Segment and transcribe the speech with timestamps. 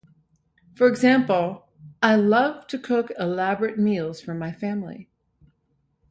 [0.73, 1.67] For example,
[2.01, 5.11] "I love to cook elaborate meals for my family."